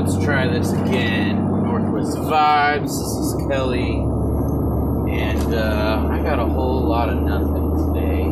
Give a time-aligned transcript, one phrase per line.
[0.00, 1.34] let's try this again.
[1.64, 2.82] Northwest Vibes.
[2.82, 3.94] This is Kelly,
[5.10, 8.22] and uh, I got a whole lot of nothing today.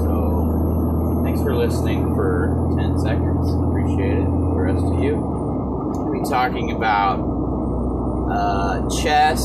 [0.00, 3.52] So thanks for listening for ten seconds.
[3.52, 4.24] Appreciate it.
[4.24, 5.16] The rest of you.
[5.16, 7.20] We'll be talking about
[8.32, 9.44] uh, chess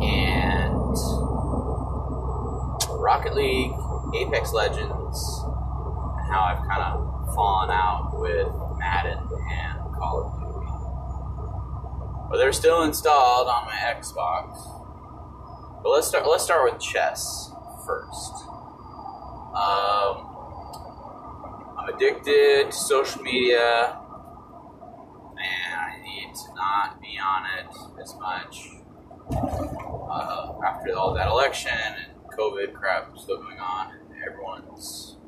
[0.00, 0.96] and
[2.98, 3.72] Rocket League,
[4.16, 8.48] Apex Legends, and how I've kind of fallen out with
[8.78, 9.18] Madden
[9.50, 10.70] and Call of Duty.
[12.34, 14.58] But they're still installed on my Xbox.
[15.84, 16.26] But let's start.
[16.26, 17.52] Let's start with chess
[17.86, 18.32] first.
[19.54, 20.26] Um,
[21.78, 23.96] I'm addicted to social media,
[25.38, 28.68] and I need to not be on it as much.
[29.30, 35.18] Uh, after all that election and COVID crap still going on, and everyone's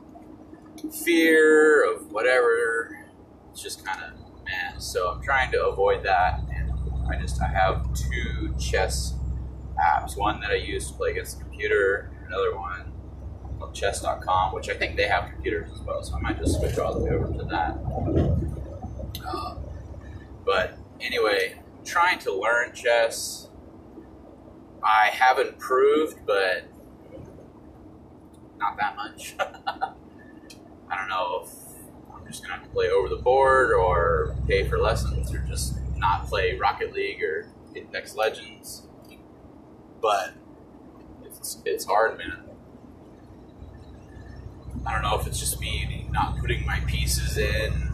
[1.04, 2.98] fear of whatever,
[3.52, 4.80] it's just kind of man.
[4.80, 6.40] So I'm trying to avoid that,
[7.08, 9.14] I just I have two chess
[9.78, 10.16] apps.
[10.16, 12.92] One that I use to play against the computer, and another one
[13.58, 16.02] called Chess.com, which I think they have computers as well.
[16.02, 17.78] So I might just switch all the way over to that.
[19.26, 19.56] Uh,
[20.44, 23.48] but anyway, trying to learn chess.
[24.82, 26.64] I have improved, but
[28.58, 29.34] not that much.
[30.88, 31.50] I don't know if
[32.14, 35.76] I'm just gonna have to play over the board or pay for lessons or just
[35.96, 38.86] not play Rocket League or Apex Legends.
[40.00, 40.34] But
[41.24, 42.42] it's it's hard, man.
[44.86, 47.90] I don't know if it's just me not putting my pieces in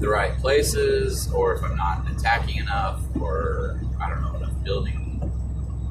[0.00, 5.30] the right places, or if I'm not attacking enough, or I don't know enough building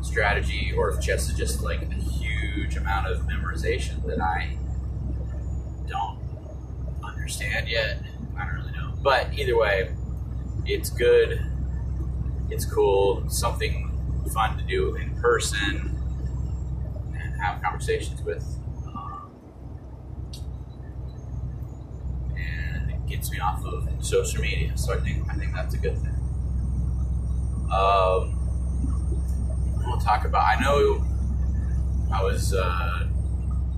[0.02, 4.58] strategy, or if chess is just like a huge amount of memorization that I
[5.88, 6.20] don't
[7.04, 8.02] understand yet.
[8.38, 8.94] I don't really know.
[9.02, 9.92] But either way,
[10.66, 11.46] it's good.
[12.50, 13.30] It's cool.
[13.30, 13.86] Something
[14.34, 15.96] fun to do in person
[17.14, 18.44] and have conversations with.
[18.88, 19.32] Um,
[22.36, 25.78] and it gets me off of social media, so I think I think that's a
[25.78, 26.16] good thing.
[27.72, 28.36] Um,
[29.86, 30.46] we'll talk about.
[30.46, 31.06] I know
[32.14, 33.08] I was uh,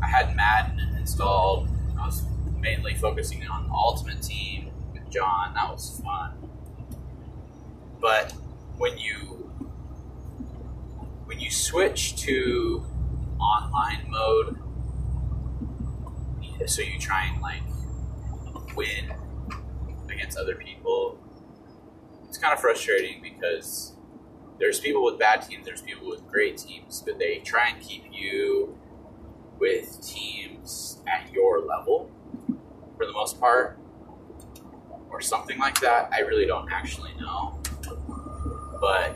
[0.02, 1.70] I had Madden installed.
[2.00, 2.24] I was
[2.60, 5.54] mainly focusing on Ultimate Team with John.
[5.54, 6.41] That was fun.
[8.02, 8.34] But
[8.78, 9.16] when you
[11.26, 12.86] when you switch to
[13.40, 14.58] online mode,
[16.66, 17.62] so you try and like
[18.76, 19.14] win
[20.10, 21.20] against other people,
[22.28, 23.94] it's kind of frustrating because
[24.60, 28.06] there's people with bad teams, there's people with great teams, but they try and keep
[28.12, 28.78] you
[29.60, 32.10] with teams at your level
[32.98, 33.80] for the most part,
[35.10, 36.10] or something like that.
[36.12, 37.61] I really don't actually know,
[38.82, 39.16] but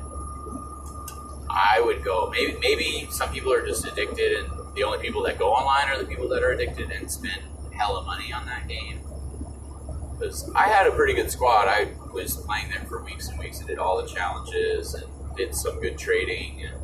[1.49, 2.29] I would go.
[2.29, 5.97] Maybe maybe some people are just addicted, and the only people that go online are
[6.01, 7.41] the people that are addicted and spend
[7.73, 9.01] hella money on that game.
[10.11, 11.67] Because I had a pretty good squad.
[11.67, 15.05] I was playing there for weeks and weeks and did all the challenges and
[15.35, 16.63] did some good trading.
[16.63, 16.75] And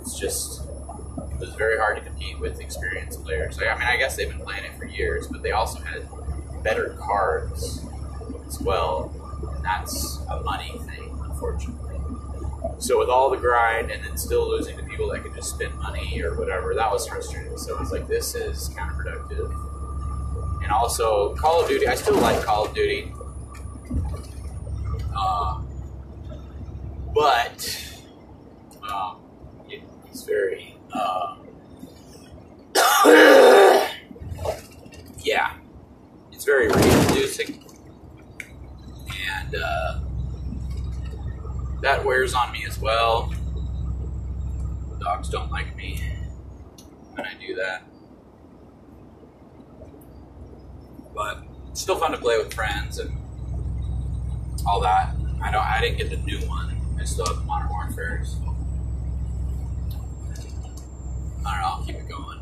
[0.00, 0.62] it's just
[1.32, 3.58] it was very hard to compete with experienced players.
[3.58, 6.08] I mean, I guess they've been playing it for years, but they also had
[6.62, 7.84] better cards
[8.46, 9.12] as well.
[9.66, 11.98] That's a money thing, unfortunately.
[12.78, 15.74] So with all the grind and then still losing to people that could just spend
[15.76, 17.58] money or whatever, that was frustrating.
[17.58, 19.50] So I was like this is counterproductive.
[20.62, 23.12] And also Call of Duty, I still like Call of Duty.
[25.16, 25.60] Uh,
[27.14, 27.98] but
[28.88, 29.20] um,
[29.68, 31.36] it, it's very uh,
[35.22, 35.54] yeah,
[36.30, 37.64] it's very reintroducing,
[39.28, 40.00] and uh,
[41.86, 43.32] that wears on me as well.
[44.90, 46.02] The dogs don't like me
[47.14, 47.84] when I do that,
[51.14, 53.16] but it's still fun to play with friends and
[54.66, 55.14] all that.
[55.40, 55.62] I don't.
[55.62, 56.76] I didn't get the new one.
[57.00, 58.24] I still have the Modern Warfare.
[58.24, 58.36] So.
[61.46, 61.68] I don't know.
[61.68, 62.40] I'll keep it going.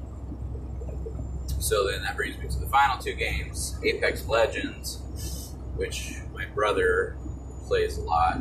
[1.60, 7.18] So then that brings me to the final two games: Apex Legends, which my brother
[7.66, 8.38] plays a lot,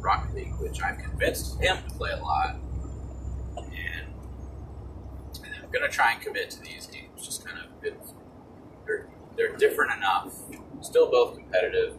[0.00, 2.56] Rocket League, which I've convinced him to play a lot.
[3.56, 7.24] And I'm gonna try and commit to these games.
[7.24, 7.66] Just kind of
[8.86, 10.34] they're they're different enough.
[10.82, 11.94] Still both competitive.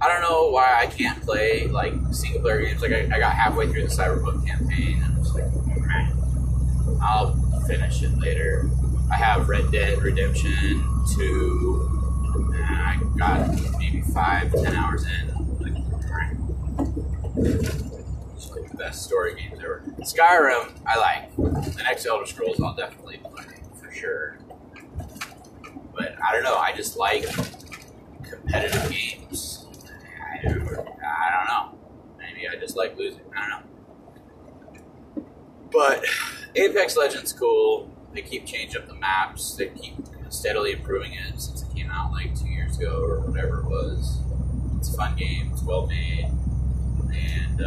[0.00, 2.80] I don't know why I can't play like single player games.
[2.82, 6.10] Like I, I got halfway through the Cyberpunk campaign and I was like, "Meh,
[7.02, 7.34] I'll
[7.66, 8.70] finish it later.
[9.10, 10.84] I have Red Dead Redemption
[11.16, 11.94] 2.
[12.54, 15.27] And I got maybe five, ten hours in.
[17.42, 19.82] Just like the best story games ever.
[20.00, 21.36] Skyrim, I like.
[21.36, 23.44] The next Elder Scrolls, I'll definitely play
[23.80, 24.38] for sure.
[25.94, 26.56] But I don't know.
[26.56, 27.24] I just like
[28.22, 29.66] competitive games.
[30.34, 30.64] I don't
[31.48, 31.78] know.
[32.18, 33.22] Maybe I just like losing.
[33.36, 35.26] I don't know.
[35.72, 36.04] But
[36.54, 37.90] Apex Legends cool.
[38.14, 39.54] They keep changing up the maps.
[39.54, 39.94] They keep
[40.30, 44.18] steadily improving it since it came out like two years ago or whatever it was.
[44.78, 45.50] It's a fun game.
[45.52, 46.30] It's well made,
[47.18, 47.60] and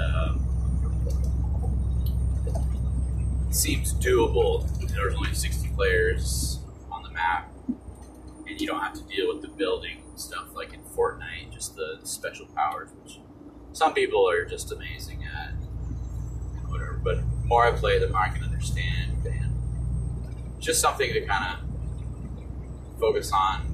[3.51, 4.65] it seems doable.
[4.93, 6.59] There's only 60 players
[6.91, 7.51] on the map,
[8.47, 11.51] and you don't have to deal with the building stuff like in Fortnite.
[11.51, 13.19] Just the special powers, which
[13.73, 15.51] some people are just amazing at.
[16.69, 19.51] Whatever, but the more I play, the more I can understand, and
[20.59, 23.67] just something to kind of focus on.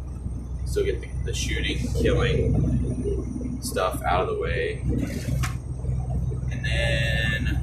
[0.66, 5.57] Still get the, the shooting, killing stuff out of the way, and
[6.68, 7.60] then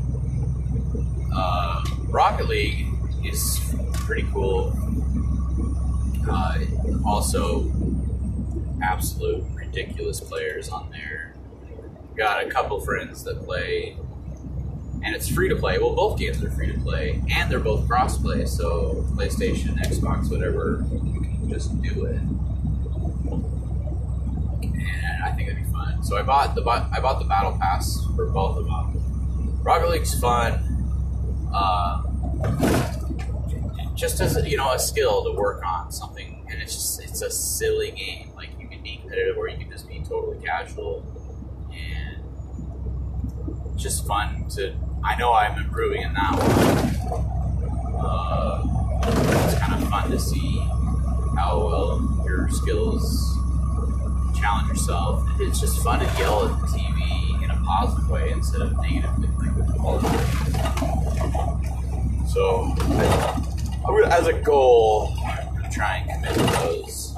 [1.35, 2.87] uh, Rocket League
[3.25, 3.61] is
[3.93, 4.73] pretty cool.
[6.29, 6.59] Uh,
[7.07, 7.71] also,
[8.83, 11.35] absolute ridiculous players on there.
[12.17, 13.97] Got a couple friends that play,
[15.03, 15.79] and it's free to play.
[15.79, 18.47] Well, both games are free to play, and they're both cross play.
[18.47, 22.21] So PlayStation, Xbox, whatever, you can just do it.
[24.63, 25.85] And I think it'd be fun.
[26.05, 29.59] So I bought the I bought the battle pass for both of them.
[29.63, 30.61] Rocket League's fun.
[31.53, 32.03] Uh,
[33.95, 37.23] just as a, you know a skill to work on something, and it's just it's
[37.23, 38.33] a silly game.
[38.37, 41.03] Like you can be competitive or you can just be totally casual,
[41.73, 42.19] and
[43.79, 44.77] just fun to.
[45.03, 47.99] I know I'm improving in that one.
[47.99, 48.63] Uh,
[49.47, 50.59] it's kind of fun to see
[51.35, 53.39] how well your skills
[54.45, 55.27] challenge yourself.
[55.41, 59.49] It's just fun to yell at the TV in a positive way instead of negatively,
[62.29, 62.75] So,
[64.11, 67.17] as a goal, I'm gonna try and commit to those.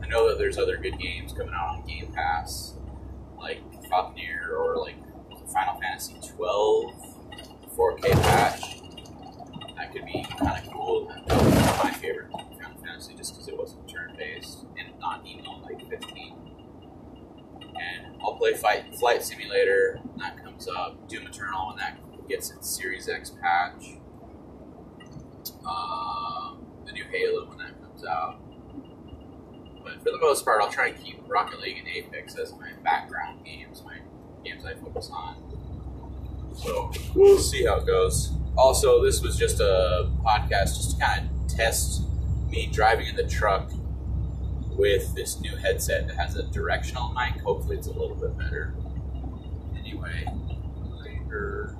[0.00, 2.74] I know that there's other good games coming out on Game Pass,
[3.36, 3.58] like
[3.90, 4.94] Falconeer or like
[5.52, 6.94] Final Fantasy 12
[7.76, 8.80] 4K patch.
[9.76, 11.12] That could be kind of cool.
[11.26, 15.62] That was my favorite Final Fantasy just because it wasn't turn based and not emo
[15.64, 16.49] like 15.
[17.80, 21.08] And I'll play Fight Flight Simulator when that comes up.
[21.08, 21.98] Doom Eternal when that
[22.28, 23.96] gets its Series X patch.
[25.66, 28.36] Um, the new Halo when that comes out.
[29.82, 32.72] But for the most part, I'll try and keep Rocket League and Apex as my
[32.84, 33.96] background games, my
[34.44, 35.36] games I focus on.
[36.54, 38.32] So we'll see how it goes.
[38.56, 42.02] Also, this was just a podcast just to kind of test
[42.48, 43.70] me driving in the truck
[44.80, 47.38] with this new headset that has a directional mic.
[47.42, 48.72] Hopefully, it's a little bit better.
[49.78, 50.24] Anyway,
[51.04, 51.76] later.